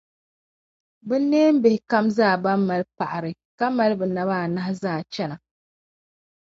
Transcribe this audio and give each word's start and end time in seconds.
Binneembihi 1.07 1.77
kam 1.89 2.05
zaa 2.17 2.35
bɛn 2.43 2.59
mali 2.67 2.85
paɣiri 2.97 3.31
ka 3.59 3.65
mali 3.77 3.95
bɛ 3.99 4.05
naba 4.09 4.35
anahi 4.43 4.73
zaa 4.83 4.99
chana. 5.13 5.35